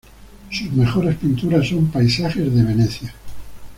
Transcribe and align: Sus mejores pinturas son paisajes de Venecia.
Sus 0.49 0.71
mejores 0.71 1.15
pinturas 1.17 1.67
son 1.67 1.85
paisajes 1.91 2.51
de 2.51 2.63
Venecia. 2.63 3.13